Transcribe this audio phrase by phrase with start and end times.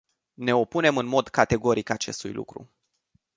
[0.37, 2.69] Ne opunem în mod categoric acestui lucru!